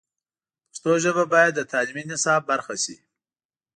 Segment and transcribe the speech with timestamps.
[0.69, 2.95] پښتو ژبه باید د تعلیمي نصاب برخه شي.